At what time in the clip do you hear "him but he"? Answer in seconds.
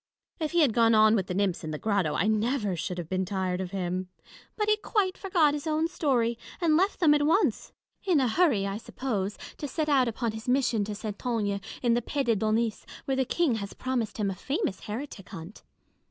3.69-4.75